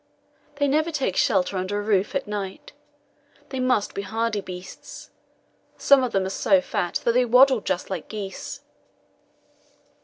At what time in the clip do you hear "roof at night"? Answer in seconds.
1.83-2.71